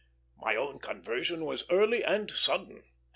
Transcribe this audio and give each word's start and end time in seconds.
My 0.35 0.55
own 0.55 0.79
conversion 0.79 1.45
was 1.45 1.63
early 1.69 2.03
and 2.03 2.31
sudden. 2.31 2.81